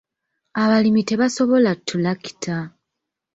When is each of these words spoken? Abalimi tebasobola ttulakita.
Abalimi 0.61 1.01
tebasobola 1.09 1.71
ttulakita. 1.77 2.55